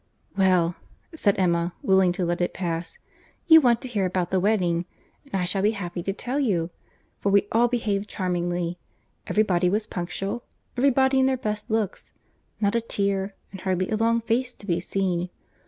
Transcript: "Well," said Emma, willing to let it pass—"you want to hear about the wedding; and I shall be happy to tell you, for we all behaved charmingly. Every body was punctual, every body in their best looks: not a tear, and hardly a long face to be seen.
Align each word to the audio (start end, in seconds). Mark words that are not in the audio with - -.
"Well," 0.35 0.77
said 1.13 1.37
Emma, 1.37 1.75
willing 1.83 2.11
to 2.13 2.25
let 2.25 2.41
it 2.41 2.55
pass—"you 2.55 3.61
want 3.61 3.81
to 3.81 3.87
hear 3.87 4.07
about 4.07 4.31
the 4.31 4.39
wedding; 4.39 4.85
and 5.23 5.39
I 5.39 5.45
shall 5.45 5.61
be 5.61 5.73
happy 5.77 6.01
to 6.01 6.11
tell 6.11 6.39
you, 6.39 6.71
for 7.19 7.31
we 7.31 7.45
all 7.51 7.67
behaved 7.67 8.09
charmingly. 8.09 8.79
Every 9.27 9.43
body 9.43 9.69
was 9.69 9.85
punctual, 9.85 10.41
every 10.75 10.89
body 10.89 11.19
in 11.19 11.27
their 11.27 11.37
best 11.37 11.69
looks: 11.69 12.13
not 12.59 12.73
a 12.73 12.81
tear, 12.81 13.35
and 13.51 13.61
hardly 13.61 13.91
a 13.91 13.95
long 13.95 14.21
face 14.21 14.55
to 14.55 14.65
be 14.65 14.79
seen. 14.79 15.29